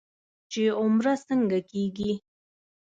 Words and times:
چې 0.51 0.63
عمره 0.81 1.13
څنګه 1.27 1.59
کېږي. 1.71 2.13